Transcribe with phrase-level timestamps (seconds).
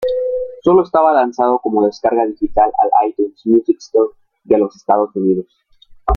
[0.63, 4.09] Solo estaba lanzado como descarga digital al iTunes Music Store
[4.45, 5.45] de los Estados Unidos.